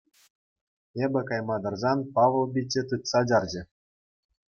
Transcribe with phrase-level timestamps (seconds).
[1.03, 3.61] Эпӗ кайма тӑрсан, Павӑл пичче тытса чарчӗ.